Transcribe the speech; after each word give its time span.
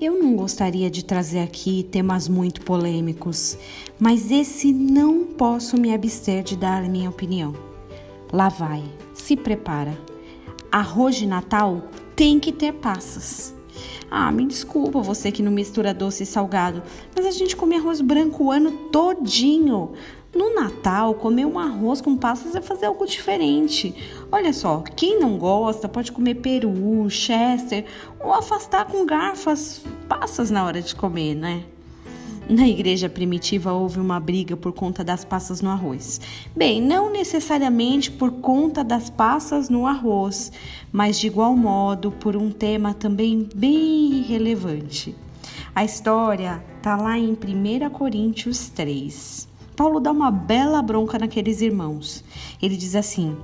Eu 0.00 0.20
não 0.20 0.34
gostaria 0.34 0.90
de 0.90 1.04
trazer 1.04 1.38
aqui 1.38 1.86
temas 1.88 2.28
muito 2.28 2.62
polêmicos, 2.62 3.56
mas 3.96 4.28
esse 4.28 4.72
não 4.72 5.24
posso 5.24 5.80
me 5.80 5.94
abster 5.94 6.42
de 6.42 6.56
dar 6.56 6.82
minha 6.82 7.08
opinião. 7.08 7.54
Lá 8.32 8.48
vai, 8.48 8.82
se 9.14 9.36
prepara. 9.36 9.96
Arroz 10.70 11.14
de 11.14 11.26
Natal 11.28 11.88
tem 12.16 12.40
que 12.40 12.50
ter 12.50 12.72
passas. 12.72 13.54
Ah, 14.10 14.32
me 14.32 14.44
desculpa 14.46 15.00
você 15.00 15.30
que 15.30 15.42
não 15.44 15.52
mistura 15.52 15.94
doce 15.94 16.24
e 16.24 16.26
salgado, 16.26 16.82
mas 17.14 17.24
a 17.24 17.30
gente 17.30 17.54
come 17.54 17.76
arroz 17.76 18.00
branco 18.00 18.44
o 18.44 18.50
ano 18.50 18.72
todinho. 18.90 19.92
No 20.34 20.52
Natal, 20.52 21.14
comer 21.14 21.46
um 21.46 21.58
arroz 21.58 22.00
com 22.00 22.16
passas 22.16 22.56
é 22.56 22.60
fazer 22.60 22.86
algo 22.86 23.06
diferente. 23.06 23.94
Olha 24.32 24.52
só, 24.52 24.80
quem 24.80 25.20
não 25.20 25.38
gosta 25.38 25.88
pode 25.88 26.10
comer 26.10 26.34
peru, 26.36 27.08
chester 27.08 27.84
ou 28.18 28.32
afastar 28.32 28.86
com 28.86 29.06
garfas 29.06 29.82
passas 30.08 30.50
na 30.50 30.64
hora 30.64 30.82
de 30.82 30.94
comer, 30.94 31.36
né? 31.36 31.64
Na 32.48 32.68
igreja 32.68 33.08
primitiva 33.08 33.72
houve 33.72 33.98
uma 33.98 34.20
briga 34.20 34.54
por 34.54 34.72
conta 34.72 35.02
das 35.02 35.24
passas 35.24 35.62
no 35.62 35.70
arroz. 35.70 36.20
Bem, 36.54 36.82
não 36.82 37.10
necessariamente 37.10 38.10
por 38.10 38.32
conta 38.32 38.84
das 38.84 39.08
passas 39.08 39.70
no 39.70 39.86
arroz, 39.86 40.52
mas 40.92 41.18
de 41.18 41.28
igual 41.28 41.56
modo 41.56 42.10
por 42.10 42.36
um 42.36 42.50
tema 42.50 42.92
também 42.92 43.48
bem 43.54 44.20
relevante. 44.22 45.16
A 45.74 45.84
história 45.84 46.62
está 46.76 46.96
lá 46.96 47.16
em 47.16 47.30
1 47.32 47.88
Coríntios 47.90 48.68
3. 48.68 49.48
Paulo 49.76 50.00
dá 50.00 50.10
uma 50.10 50.30
bela 50.30 50.80
bronca 50.80 51.18
naqueles 51.18 51.60
irmãos. 51.60 52.24
Ele 52.62 52.76
diz 52.76 52.94
assim: 52.94 53.36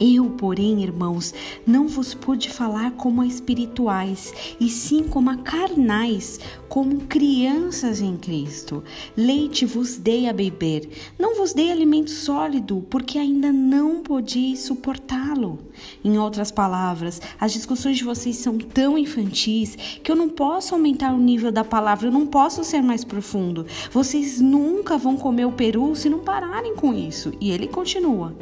eu, 0.00 0.30
porém, 0.30 0.82
irmãos, 0.82 1.34
não 1.66 1.86
vos 1.86 2.14
pude 2.14 2.48
falar 2.48 2.92
como 2.92 3.20
a 3.20 3.26
espirituais, 3.26 4.32
e 4.58 4.70
sim 4.70 5.04
como 5.04 5.28
a 5.28 5.36
carnais, 5.36 6.40
como 6.70 7.00
crianças 7.02 8.00
em 8.00 8.16
Cristo. 8.16 8.82
Leite 9.14 9.66
vos 9.66 9.98
dei 9.98 10.28
a 10.28 10.32
beber, 10.32 10.88
não 11.18 11.36
vos 11.36 11.52
dei 11.52 11.70
alimento 11.70 12.10
sólido, 12.10 12.86
porque 12.88 13.18
ainda 13.18 13.52
não 13.52 14.02
podíeis 14.02 14.60
suportá-lo. 14.60 15.58
Em 16.02 16.18
outras 16.18 16.50
palavras, 16.50 17.20
as 17.38 17.52
discussões 17.52 17.98
de 17.98 18.04
vocês 18.04 18.36
são 18.36 18.56
tão 18.56 18.96
infantis 18.96 19.76
que 20.02 20.10
eu 20.10 20.16
não 20.16 20.28
posso 20.28 20.74
aumentar 20.74 21.12
o 21.12 21.20
nível 21.20 21.52
da 21.52 21.64
palavra, 21.64 22.08
eu 22.08 22.12
não 22.12 22.26
posso 22.26 22.64
ser 22.64 22.82
mais 22.82 23.04
profundo. 23.04 23.66
Vocês 23.90 24.40
nunca 24.40 24.96
vão 24.96 25.16
comer 25.16 25.44
o 25.44 25.52
peru 25.52 25.94
se 25.94 26.08
não 26.08 26.20
pararem 26.20 26.74
com 26.74 26.94
isso. 26.94 27.32
E 27.40 27.50
ele 27.50 27.68
continua. 27.68 28.34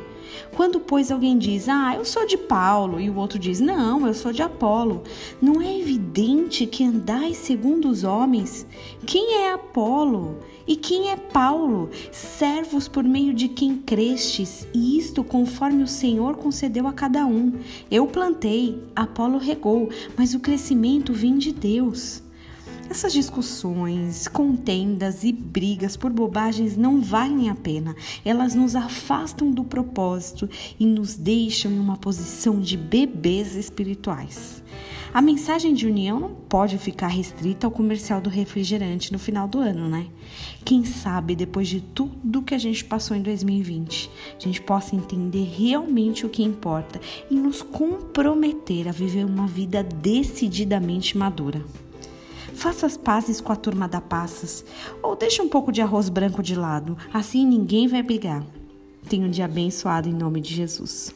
Quando, 0.55 0.81
pois, 0.81 1.11
alguém 1.11 1.39
diz, 1.39 1.69
ah, 1.69 1.95
eu 1.97 2.05
sou 2.05 2.27
de 2.27 2.37
Paulo, 2.37 3.01
e 3.01 3.09
o 3.09 3.17
outro 3.17 3.39
diz, 3.39 3.61
não, 3.61 4.07
eu 4.07 4.15
sou 4.15 4.33
de 4.33 4.43
Apolo, 4.43 5.03
não 5.41 5.61
é 5.61 5.79
evidente 5.79 6.67
que 6.67 6.85
andais 6.85 7.37
segundo 7.37 7.89
os 7.89 8.05
homens? 8.05 8.67
Quem 9.07 9.35
é 9.37 9.53
Apolo? 9.53 10.39
E 10.67 10.77
quem 10.77 11.11
é 11.11 11.17
Paulo? 11.17 11.89
Servos 12.13 12.89
por 12.89 13.03
meio 13.03 13.33
de 13.33 13.49
quem 13.49 13.77
crestes, 13.77 14.69
e 14.75 14.99
isto 14.99 15.25
conforme 15.25 15.83
o 15.83 15.89
Senhor 15.89 16.37
concedeu 16.37 16.87
a 16.87 16.93
cada 16.93 17.25
um. 17.25 17.55
Eu 17.91 18.07
plantei, 18.07 18.83
Apolo 18.95 19.39
regou, 19.39 19.89
mas 20.17 20.35
o 20.35 20.41
crescimento 20.41 21.13
vem 21.13 21.39
de 21.39 21.53
Deus. 21.53 22.23
Essas 22.91 23.13
discussões, 23.13 24.27
contendas 24.29 25.23
e 25.23 25.31
brigas 25.31 25.95
por 25.95 26.11
bobagens 26.11 26.75
não 26.75 27.03
valem 27.03 27.51
a 27.51 27.55
pena. 27.55 27.95
Elas 28.25 28.55
nos 28.55 28.75
afastam 28.75 29.51
do 29.51 29.63
propósito 29.63 30.49
e 30.81 30.87
nos 30.87 31.15
deixam 31.15 31.71
em 31.71 31.79
uma 31.79 31.99
posição 31.99 32.59
de 32.59 32.79
bebês 32.79 33.55
espirituais. 33.55 34.63
A 35.13 35.21
mensagem 35.21 35.75
de 35.75 35.87
união 35.87 36.19
não 36.19 36.35
pode 36.35 36.79
ficar 36.79 37.09
restrita 37.09 37.67
ao 37.67 37.71
comercial 37.71 38.23
do 38.23 38.31
refrigerante 38.31 39.13
no 39.13 39.19
final 39.19 39.47
do 39.47 39.59
ano, 39.59 39.87
né? 39.87 40.07
Quem 40.65 40.85
sabe 40.85 41.37
depois 41.37 41.69
de 41.69 41.81
tudo 41.81 42.43
que 42.43 42.55
a 42.55 42.59
gente 42.59 42.85
passou 42.85 43.17
em 43.17 43.23
2020, 43.23 44.11
a 44.37 44.41
gente 44.41 44.63
possa 44.63 44.97
entender 44.97 45.45
realmente 45.45 46.25
o 46.25 46.29
que 46.31 46.43
importa 46.43 47.01
e 47.31 47.35
nos 47.35 47.61
comprometer 47.61 48.89
a 48.89 48.93
viver 48.93 49.25
uma 49.25 49.47
vida 49.47 49.83
decididamente 49.83 51.17
madura. 51.17 51.63
Faça 52.59 52.87
as 52.87 52.97
pazes 52.97 53.41
com 53.41 53.53
a 53.53 53.57
turma 53.57 53.87
da 53.87 54.01
Passas 54.01 54.65
ou 55.01 55.15
deixe 55.15 55.41
um 55.41 55.49
pouco 55.49 55.71
de 55.71 55.81
arroz 55.81 56.09
branco 56.09 56.43
de 56.43 56.57
lado, 56.57 56.99
assim 57.15 57.47
ninguém 57.47 57.87
vai 57.87 58.03
brigar. 58.03 58.45
Tenha 59.09 59.25
um 59.25 59.31
dia 59.31 59.45
abençoado 59.45 60.09
em 60.09 60.13
nome 60.13 60.41
de 60.41 60.57
Jesus. 60.57 61.15